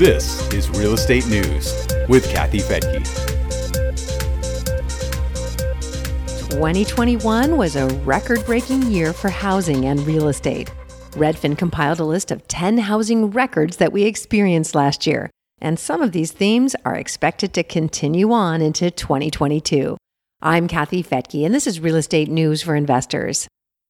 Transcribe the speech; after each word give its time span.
This 0.00 0.50
is 0.54 0.70
Real 0.70 0.94
Estate 0.94 1.26
News 1.26 1.86
with 2.08 2.26
Kathy 2.30 2.60
Fettke. 2.60 3.04
2021 6.48 7.54
was 7.58 7.76
a 7.76 7.86
record 7.98 8.42
breaking 8.46 8.90
year 8.90 9.12
for 9.12 9.28
housing 9.28 9.84
and 9.84 10.00
real 10.06 10.28
estate. 10.28 10.72
Redfin 11.10 11.58
compiled 11.58 12.00
a 12.00 12.04
list 12.04 12.30
of 12.30 12.48
10 12.48 12.78
housing 12.78 13.30
records 13.30 13.76
that 13.76 13.92
we 13.92 14.04
experienced 14.04 14.74
last 14.74 15.06
year, 15.06 15.28
and 15.60 15.78
some 15.78 16.00
of 16.00 16.12
these 16.12 16.32
themes 16.32 16.74
are 16.86 16.96
expected 16.96 17.52
to 17.52 17.62
continue 17.62 18.32
on 18.32 18.62
into 18.62 18.90
2022. 18.90 19.98
I'm 20.40 20.66
Kathy 20.66 21.02
Fettke, 21.02 21.44
and 21.44 21.54
this 21.54 21.66
is 21.66 21.78
Real 21.78 21.96
Estate 21.96 22.30
News 22.30 22.62
for 22.62 22.74
Investors. 22.74 23.48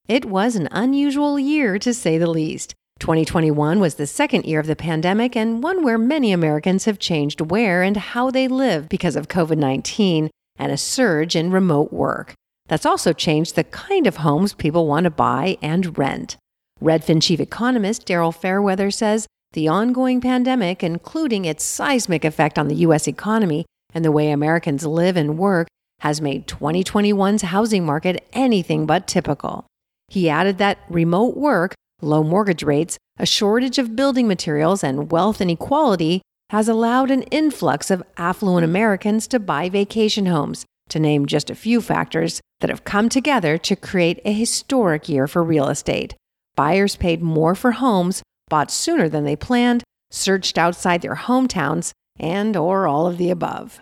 It 0.08 0.24
was 0.24 0.56
an 0.56 0.66
unusual 0.72 1.38
year 1.38 1.78
to 1.78 1.94
say 1.94 2.18
the 2.18 2.28
least. 2.28 2.74
2021 3.00 3.80
was 3.80 3.94
the 3.94 4.06
second 4.06 4.44
year 4.44 4.60
of 4.60 4.66
the 4.66 4.76
pandemic 4.76 5.34
and 5.34 5.62
one 5.62 5.82
where 5.82 5.98
many 5.98 6.32
Americans 6.32 6.84
have 6.84 6.98
changed 6.98 7.40
where 7.40 7.82
and 7.82 7.96
how 7.96 8.30
they 8.30 8.46
live 8.46 8.88
because 8.88 9.16
of 9.16 9.28
COVID 9.28 9.58
19 9.58 10.30
and 10.58 10.70
a 10.70 10.76
surge 10.76 11.34
in 11.34 11.50
remote 11.50 11.92
work. 11.92 12.34
That's 12.68 12.86
also 12.86 13.12
changed 13.12 13.56
the 13.56 13.64
kind 13.64 14.06
of 14.06 14.18
homes 14.18 14.52
people 14.52 14.86
want 14.86 15.04
to 15.04 15.10
buy 15.10 15.56
and 15.60 15.98
rent. 15.98 16.36
Redfin 16.80 17.22
chief 17.22 17.40
economist 17.40 18.06
Daryl 18.06 18.34
Fairweather 18.34 18.90
says 18.90 19.26
the 19.52 19.66
ongoing 19.66 20.20
pandemic, 20.20 20.84
including 20.84 21.44
its 21.44 21.64
seismic 21.64 22.24
effect 22.24 22.58
on 22.58 22.68
the 22.68 22.76
U.S. 22.76 23.08
economy 23.08 23.66
and 23.92 24.04
the 24.04 24.12
way 24.12 24.30
Americans 24.30 24.86
live 24.86 25.16
and 25.16 25.36
work, 25.38 25.66
has 26.00 26.20
made 26.20 26.46
2021's 26.46 27.42
housing 27.42 27.84
market 27.84 28.26
anything 28.32 28.86
but 28.86 29.08
typical. 29.08 29.66
He 30.08 30.30
added 30.30 30.58
that 30.58 30.78
remote 30.88 31.36
work 31.36 31.74
Low 32.02 32.24
mortgage 32.24 32.62
rates, 32.62 32.98
a 33.18 33.26
shortage 33.26 33.78
of 33.78 33.94
building 33.94 34.26
materials, 34.26 34.82
and 34.82 35.10
wealth 35.10 35.40
inequality 35.40 36.22
has 36.48 36.68
allowed 36.68 37.10
an 37.10 37.22
influx 37.24 37.90
of 37.90 38.02
affluent 38.16 38.64
Americans 38.64 39.28
to 39.28 39.38
buy 39.38 39.68
vacation 39.68 40.26
homes, 40.26 40.64
to 40.88 40.98
name 40.98 41.26
just 41.26 41.50
a 41.50 41.54
few 41.54 41.80
factors 41.80 42.40
that 42.60 42.70
have 42.70 42.84
come 42.84 43.08
together 43.08 43.58
to 43.58 43.76
create 43.76 44.20
a 44.24 44.32
historic 44.32 45.08
year 45.08 45.28
for 45.28 45.42
real 45.42 45.68
estate. 45.68 46.14
Buyers 46.56 46.96
paid 46.96 47.22
more 47.22 47.54
for 47.54 47.72
homes, 47.72 48.22
bought 48.48 48.70
sooner 48.70 49.08
than 49.08 49.24
they 49.24 49.36
planned, 49.36 49.84
searched 50.10 50.58
outside 50.58 51.02
their 51.02 51.14
hometowns, 51.14 51.92
and 52.18 52.56
or 52.56 52.86
all 52.86 53.06
of 53.06 53.18
the 53.18 53.30
above. 53.30 53.80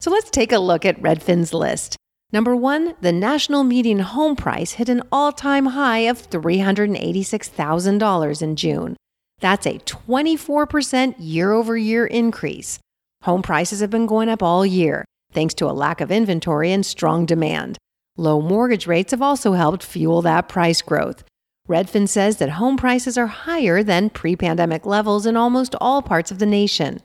So 0.00 0.10
let's 0.10 0.30
take 0.30 0.52
a 0.52 0.58
look 0.58 0.84
at 0.84 1.00
Redfin's 1.00 1.52
list. 1.52 1.96
Number 2.32 2.56
one, 2.56 2.94
the 3.00 3.12
national 3.12 3.62
median 3.62 4.00
home 4.00 4.34
price 4.34 4.72
hit 4.72 4.88
an 4.88 5.02
all 5.12 5.30
time 5.32 5.66
high 5.66 6.00
of 6.00 6.28
$386,000 6.28 8.42
in 8.42 8.56
June. 8.56 8.96
That's 9.40 9.66
a 9.66 9.78
24% 9.78 11.14
year 11.18 11.52
over 11.52 11.76
year 11.76 12.06
increase. 12.06 12.78
Home 13.22 13.42
prices 13.42 13.80
have 13.80 13.90
been 13.90 14.06
going 14.06 14.28
up 14.28 14.42
all 14.42 14.66
year, 14.66 15.04
thanks 15.32 15.54
to 15.54 15.66
a 15.66 15.72
lack 15.72 16.00
of 16.00 16.10
inventory 16.10 16.72
and 16.72 16.84
strong 16.84 17.26
demand. 17.26 17.78
Low 18.16 18.40
mortgage 18.40 18.86
rates 18.86 19.10
have 19.10 19.22
also 19.22 19.52
helped 19.52 19.82
fuel 19.82 20.22
that 20.22 20.48
price 20.48 20.82
growth. 20.82 21.22
Redfin 21.68 22.08
says 22.08 22.38
that 22.38 22.50
home 22.50 22.76
prices 22.76 23.18
are 23.18 23.26
higher 23.26 23.82
than 23.82 24.10
pre 24.10 24.36
pandemic 24.36 24.86
levels 24.86 25.26
in 25.26 25.36
almost 25.36 25.74
all 25.80 26.02
parts 26.02 26.30
of 26.30 26.38
the 26.38 26.46
nation. 26.46 27.00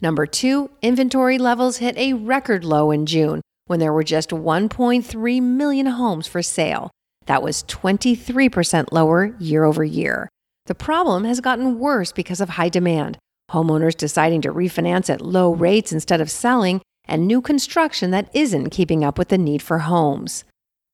Number 0.00 0.26
two, 0.26 0.70
inventory 0.82 1.38
levels 1.38 1.78
hit 1.78 1.96
a 1.96 2.12
record 2.12 2.64
low 2.64 2.90
in 2.90 3.06
June, 3.06 3.40
when 3.72 3.80
there 3.80 3.90
were 3.94 4.04
just 4.04 4.28
1.3 4.28 5.42
million 5.42 5.86
homes 5.86 6.26
for 6.26 6.42
sale. 6.42 6.90
That 7.24 7.42
was 7.42 7.62
23% 7.62 8.92
lower 8.92 9.34
year 9.38 9.64
over 9.64 9.82
year. 9.82 10.28
The 10.66 10.74
problem 10.74 11.24
has 11.24 11.40
gotten 11.40 11.78
worse 11.78 12.12
because 12.12 12.42
of 12.42 12.50
high 12.50 12.68
demand, 12.68 13.16
homeowners 13.50 13.96
deciding 13.96 14.42
to 14.42 14.52
refinance 14.52 15.08
at 15.08 15.22
low 15.22 15.54
rates 15.54 15.90
instead 15.90 16.20
of 16.20 16.30
selling, 16.30 16.82
and 17.06 17.26
new 17.26 17.40
construction 17.40 18.10
that 18.10 18.28
isn't 18.34 18.68
keeping 18.68 19.02
up 19.02 19.16
with 19.16 19.28
the 19.28 19.38
need 19.38 19.62
for 19.62 19.78
homes. 19.78 20.44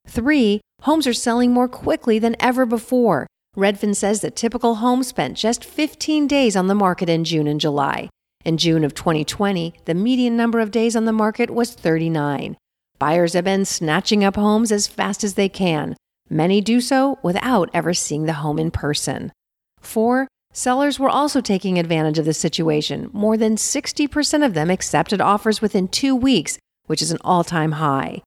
Three, 0.07 0.61
homes 0.83 1.09
are 1.09 1.13
selling 1.13 1.53
more 1.53 1.67
quickly 1.67 2.21
than 2.21 2.37
ever 2.39 2.65
before. 2.65 3.27
Redfin 3.57 3.97
says 3.97 4.21
the 4.21 4.31
typical 4.31 4.77
home 4.77 5.03
spent 5.03 5.37
just 5.37 5.65
15 5.65 6.29
days 6.29 6.55
on 6.55 6.69
the 6.69 6.77
market 6.77 7.09
in 7.09 7.25
June 7.25 7.49
and 7.49 7.61
July. 7.61 8.09
In 8.45 8.57
June 8.57 8.85
of 8.85 8.95
2020, 8.95 9.75
the 9.85 9.95
median 9.95 10.37
number 10.37 10.61
of 10.61 10.71
days 10.71 10.95
on 10.95 11.07
the 11.07 11.13
market 11.13 11.51
was 11.51 11.75
39. 11.75 12.57
Buyers 12.99 13.35
have 13.35 13.45
been 13.45 13.65
snatching 13.65 14.25
up 14.25 14.35
homes 14.35 14.73
as 14.73 14.89
fast 14.89 15.23
as 15.23 15.35
they 15.35 15.49
can. 15.49 15.97
Many 16.29 16.61
do 16.61 16.81
so 16.81 17.19
without 17.23 17.71
ever 17.73 17.95
seeing 17.95 18.27
the 18.27 18.35
home 18.35 18.59
in 18.59 18.71
person. 18.71 19.33
4. 19.81 20.27
Sellers 20.53 20.99
were 20.99 21.09
also 21.09 21.41
taking 21.41 21.79
advantage 21.79 22.19
of 22.19 22.25
the 22.25 22.35
situation. 22.35 23.09
More 23.13 23.37
than 23.37 23.57
60% 23.57 24.45
of 24.45 24.55
them 24.55 24.71
accepted 24.71 25.21
offers 25.21 25.61
within 25.61 25.87
two 25.87 26.17
weeks, 26.17 26.59
which 26.87 27.01
is 27.01 27.13
an 27.13 27.19
all 27.23 27.45
time 27.45 27.73
high. 27.73 28.23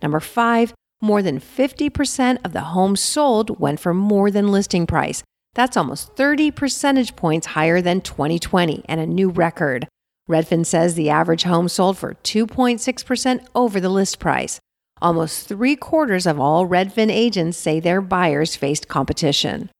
Number 0.00 0.20
5. 0.20 0.74
More 1.02 1.20
than 1.20 1.40
50% 1.40 2.38
of 2.44 2.52
the 2.52 2.60
homes 2.60 3.00
sold 3.00 3.58
went 3.58 3.80
for 3.80 3.92
more 3.92 4.30
than 4.30 4.52
listing 4.52 4.86
price, 4.86 5.22
that's 5.54 5.76
almost 5.76 6.16
30 6.16 6.50
percentage 6.52 7.16
points 7.16 7.48
higher 7.48 7.80
than 7.80 8.00
2020 8.00 8.84
and 8.88 9.00
a 9.00 9.06
new 9.06 9.28
record. 9.28 9.88
Redfin 10.28 10.64
says 10.64 10.94
the 10.94 11.10
average 11.10 11.42
home 11.42 11.68
sold 11.68 11.98
for 11.98 12.14
2.6% 12.14 13.46
over 13.54 13.80
the 13.80 13.88
list 13.88 14.18
price. 14.18 14.58
Almost 15.02 15.48
three 15.48 15.76
quarters 15.76 16.26
of 16.26 16.40
all 16.40 16.66
Redfin 16.66 17.10
agents 17.10 17.58
say 17.58 17.80
their 17.80 18.00
buyers 18.00 18.56
faced 18.56 18.88
competition. 18.88 19.70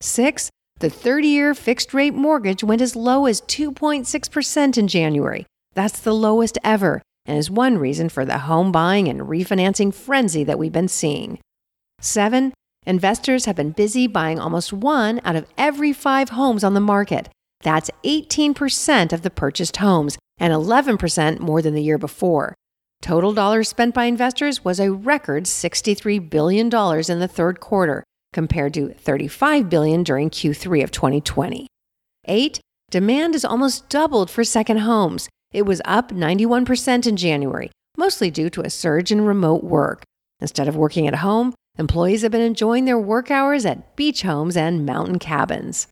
Six, 0.00 0.50
the 0.80 0.90
30 0.90 1.28
year 1.28 1.54
fixed 1.54 1.94
rate 1.94 2.14
mortgage 2.14 2.64
went 2.64 2.82
as 2.82 2.96
low 2.96 3.26
as 3.26 3.40
2.6% 3.42 4.78
in 4.78 4.88
January. 4.88 5.46
That's 5.74 6.00
the 6.00 6.14
lowest 6.14 6.58
ever 6.64 7.02
and 7.26 7.38
is 7.38 7.50
one 7.50 7.78
reason 7.78 8.08
for 8.08 8.24
the 8.24 8.38
home 8.38 8.70
buying 8.70 9.08
and 9.08 9.20
refinancing 9.20 9.94
frenzy 9.94 10.44
that 10.44 10.58
we've 10.58 10.72
been 10.72 10.88
seeing. 10.88 11.38
Seven, 12.00 12.52
Investors 12.86 13.46
have 13.46 13.56
been 13.56 13.70
busy 13.70 14.06
buying 14.06 14.38
almost 14.38 14.72
one 14.72 15.20
out 15.24 15.36
of 15.36 15.46
every 15.56 15.92
five 15.92 16.30
homes 16.30 16.62
on 16.62 16.74
the 16.74 16.80
market. 16.80 17.30
That's 17.64 17.90
18% 18.04 19.12
of 19.12 19.22
the 19.22 19.30
purchased 19.30 19.78
homes 19.78 20.16
and 20.38 20.52
11% 20.52 21.40
more 21.40 21.60
than 21.60 21.74
the 21.74 21.82
year 21.82 21.98
before. 21.98 22.54
Total 23.02 23.32
dollars 23.32 23.68
spent 23.68 23.92
by 23.92 24.04
investors 24.04 24.64
was 24.64 24.78
a 24.78 24.92
record 24.92 25.44
$63 25.44 26.30
billion 26.30 26.66
in 26.66 27.18
the 27.18 27.28
third 27.28 27.58
quarter, 27.58 28.04
compared 28.32 28.72
to 28.74 28.94
$35 29.04 29.68
billion 29.68 30.04
during 30.04 30.30
Q3 30.30 30.84
of 30.84 30.92
2020. 30.92 31.66
8. 32.26 32.60
Demand 32.90 33.34
is 33.34 33.44
almost 33.44 33.88
doubled 33.88 34.30
for 34.30 34.44
second 34.44 34.78
homes. 34.78 35.28
It 35.52 35.62
was 35.62 35.82
up 35.84 36.10
91% 36.12 37.06
in 37.06 37.16
January, 37.16 37.72
mostly 37.98 38.30
due 38.30 38.50
to 38.50 38.62
a 38.62 38.70
surge 38.70 39.10
in 39.10 39.22
remote 39.22 39.64
work. 39.64 40.04
Instead 40.40 40.68
of 40.68 40.76
working 40.76 41.08
at 41.08 41.16
home, 41.16 41.54
Employees 41.76 42.22
have 42.22 42.30
been 42.30 42.40
enjoying 42.40 42.84
their 42.84 42.98
work 42.98 43.32
hours 43.32 43.66
at 43.66 43.96
beach 43.96 44.22
homes 44.22 44.56
and 44.56 44.86
mountain 44.86 45.18
cabins. 45.18 45.88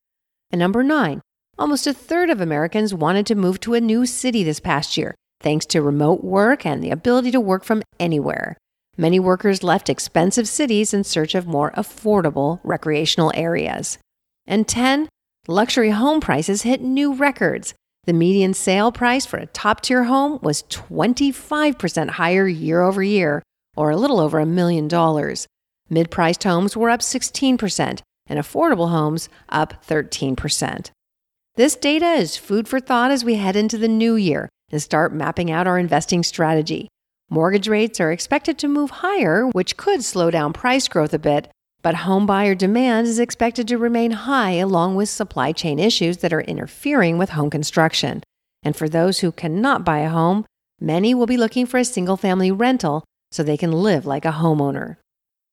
And 0.53 0.61
number 0.61 0.85
nine, 0.85 1.21
almost 1.59 1.87
a 1.87 1.93
third 1.93 2.31
of 2.31 2.41
Americans 2.41 2.95
wanted 2.95 3.27
to 3.27 3.35
move 3.35 3.61
to 3.61 3.75
a 3.75 3.81
new 3.81 4.07
city 4.07 4.43
this 4.43 4.61
past 4.61 4.97
year, 4.97 5.15
thanks 5.41 5.67
to 5.67 5.83
remote 5.83 6.25
work 6.25 6.65
and 6.65 6.83
the 6.83 6.91
ability 6.91 7.31
to 7.31 7.41
work 7.41 7.65
from 7.65 7.83
anywhere. 8.01 8.57
Many 8.97 9.19
workers 9.19 9.63
left 9.63 9.89
expensive 9.89 10.47
cities 10.47 10.93
in 10.93 11.05
search 11.05 11.35
of 11.35 11.47
more 11.47 11.71
affordable 11.73 12.61
recreational 12.63 13.33
areas. 13.35 13.99
And 14.47 14.69
10, 14.69 15.09
luxury 15.49 15.91
home 15.91 16.21
prices 16.21 16.63
hit 16.63 16.83
new 16.83 17.15
records. 17.15 17.75
The 18.05 18.13
median 18.13 18.53
sale 18.53 18.93
price 18.93 19.25
for 19.25 19.39
a 19.39 19.47
top 19.47 19.81
tier 19.81 20.05
home 20.05 20.41
was 20.43 20.65
25% 20.65 22.11
higher 22.11 22.47
year 22.49 22.83
over 22.83 23.03
year, 23.03 23.43
or 23.77 23.91
a 23.91 23.97
little 23.97 24.21
over 24.21 24.41
a 24.41 24.47
million 24.47 24.89
dollars. 24.89 25.47
Mid 25.89 26.11
priced 26.11 26.43
homes 26.45 26.77
were 26.77 26.91
up 26.91 27.01
16%, 27.01 28.01
and 28.27 28.39
affordable 28.39 28.91
homes 28.91 29.29
up 29.49 29.85
13%. 29.87 30.91
This 31.55 31.77
data 31.77 32.13
is 32.13 32.39
food 32.39 32.67
for 32.67 32.81
thought 32.81 33.11
as 33.11 33.27
we 33.27 33.35
head 33.35 33.57
into 33.57 33.77
the 33.77 33.87
new 33.87 34.17
year 34.17 34.49
and 34.71 34.81
start 34.81 35.13
mapping 35.13 35.51
out 35.51 35.67
our 35.67 35.79
investing 35.79 36.23
strategy. 36.23 36.89
Mortgage 37.29 37.69
rates 37.69 38.01
are 38.01 38.11
expected 38.11 38.59
to 38.59 38.69
move 38.69 38.89
higher, 38.89 39.47
which 39.49 39.77
could 39.77 40.03
slow 40.03 40.31
down 40.31 40.55
price 40.55 40.89
growth 40.89 41.13
a 41.13 41.19
bit, 41.19 41.49
but 41.83 41.95
home 41.95 42.25
buyer 42.25 42.55
demand 42.55 43.07
is 43.07 43.19
expected 43.19 43.69
to 43.69 43.77
remain 43.77 44.13
high 44.13 44.53
along 44.53 44.95
with 44.95 45.11
supply 45.11 45.53
chain 45.53 45.79
issues 45.79 46.19
that 46.19 46.33
are 46.33 46.41
interfering 46.41 47.19
with 47.19 47.31
home 47.31 47.51
construction. 47.51 48.23
And 48.63 48.75
for 48.75 48.89
those 48.89 49.19
who 49.19 49.31
cannot 49.31 49.85
buy 49.85 49.99
a 49.99 50.09
home, 50.09 50.47
many 50.81 51.15
will 51.15 51.27
be 51.27 51.37
looking 51.37 51.67
for 51.67 51.77
a 51.77 51.85
single 51.85 52.17
family 52.17 52.51
rental 52.51 53.05
so 53.31 53.43
they 53.43 53.59
can 53.59 53.73
live 53.73 54.07
like 54.07 54.25
a 54.25 54.33
homeowner. 54.33 54.97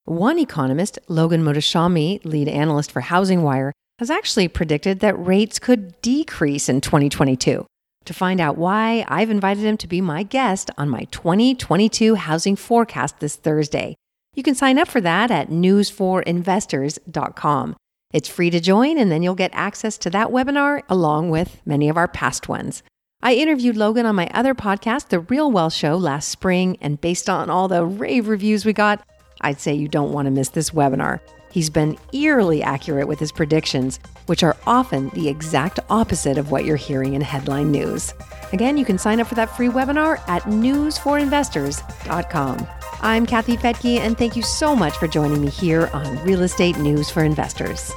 One 0.05 0.39
economist, 0.39 0.97
Logan 1.09 1.43
Mohtashami, 1.43 2.23
lead 2.23 2.47
analyst 2.47 2.89
for 2.89 3.01
Housing 3.01 3.43
Wire, 3.43 3.73
has 3.99 4.09
actually 4.09 4.47
predicted 4.47 5.01
that 5.01 5.13
rates 5.13 5.59
could 5.59 6.01
decrease 6.01 6.67
in 6.69 6.79
2022. 6.79 7.65
To 8.05 8.13
find 8.13 8.39
out 8.39 8.57
why, 8.57 9.03
I've 9.09 9.29
invited 9.29 9.65
him 9.65 9.75
to 9.77 9.87
be 9.87 9.99
my 9.99 10.23
guest 10.23 10.71
on 10.77 10.87
my 10.89 11.03
2022 11.11 12.15
housing 12.15 12.55
forecast 12.55 13.19
this 13.19 13.35
Thursday. 13.35 13.97
You 14.35 14.41
can 14.41 14.55
sign 14.55 14.79
up 14.79 14.87
for 14.87 15.01
that 15.01 15.31
at 15.31 15.49
newsforinvestors.com. 15.49 17.75
It's 18.13 18.29
free 18.29 18.49
to 18.49 18.61
join, 18.61 18.97
and 18.97 19.11
then 19.11 19.21
you'll 19.21 19.35
get 19.35 19.51
access 19.53 19.97
to 19.99 20.09
that 20.11 20.29
webinar 20.29 20.81
along 20.87 21.29
with 21.29 21.59
many 21.65 21.89
of 21.89 21.97
our 21.97 22.07
past 22.07 22.47
ones. 22.47 22.83
I 23.21 23.33
interviewed 23.33 23.75
Logan 23.75 24.05
on 24.05 24.15
my 24.15 24.29
other 24.33 24.55
podcast, 24.55 25.09
The 25.09 25.19
Real 25.19 25.51
Wealth 25.51 25.73
Show, 25.73 25.97
last 25.97 26.29
spring, 26.29 26.77
and 26.79 27.01
based 27.01 27.29
on 27.29 27.49
all 27.49 27.67
the 27.67 27.83
rave 27.85 28.29
reviews 28.29 28.63
we 28.65 28.71
got, 28.71 29.05
I'd 29.41 29.59
say 29.59 29.73
you 29.73 29.89
don't 29.89 30.13
want 30.13 30.27
to 30.27 30.31
miss 30.31 30.47
this 30.49 30.69
webinar. 30.69 31.19
He's 31.51 31.69
been 31.69 31.97
eerily 32.13 32.61
accurate 32.61 33.07
with 33.07 33.17
his 33.19 33.31
predictions, 33.31 33.99
which 34.27 34.43
are 34.43 34.55
often 34.67 35.09
the 35.09 35.27
exact 35.27 35.79
opposite 35.89 36.37
of 36.37 36.51
what 36.51 36.65
you're 36.65 36.75
hearing 36.75 37.15
in 37.15 37.21
headline 37.21 37.71
news. 37.71 38.13
Again, 38.53 38.77
you 38.77 38.85
can 38.85 38.97
sign 38.97 39.19
up 39.19 39.27
for 39.27 39.35
that 39.35 39.55
free 39.57 39.69
webinar 39.69 40.19
at 40.27 40.43
newsforinvestors.com. 40.43 42.67
I'm 43.01 43.25
Kathy 43.25 43.57
Fettke, 43.57 43.99
and 43.99 44.17
thank 44.17 44.35
you 44.35 44.43
so 44.43 44.75
much 44.75 44.97
for 44.97 45.07
joining 45.07 45.39
me 45.41 45.49
here 45.49 45.89
on 45.93 46.21
Real 46.23 46.41
Estate 46.41 46.77
News 46.77 47.09
for 47.09 47.23
Investors. 47.23 47.93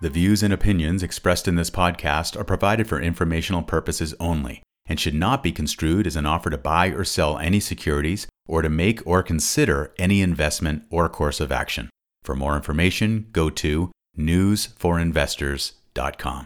The 0.00 0.10
views 0.10 0.42
and 0.42 0.52
opinions 0.52 1.02
expressed 1.02 1.48
in 1.48 1.56
this 1.56 1.70
podcast 1.70 2.38
are 2.38 2.44
provided 2.44 2.86
for 2.86 3.00
informational 3.00 3.62
purposes 3.62 4.14
only 4.20 4.62
and 4.88 5.00
should 5.00 5.14
not 5.14 5.42
be 5.42 5.52
construed 5.52 6.06
as 6.06 6.16
an 6.16 6.26
offer 6.26 6.50
to 6.50 6.58
buy 6.58 6.88
or 6.88 7.04
sell 7.04 7.38
any 7.38 7.60
securities 7.60 8.26
or 8.46 8.60
to 8.62 8.68
make 8.68 9.06
or 9.06 9.22
consider 9.22 9.94
any 9.98 10.20
investment 10.22 10.84
or 10.90 11.08
course 11.08 11.40
of 11.40 11.52
action. 11.52 11.88
For 12.22 12.36
more 12.36 12.56
information, 12.56 13.26
go 13.32 13.50
to 13.50 13.90
newsforinvestors.com. 14.18 16.44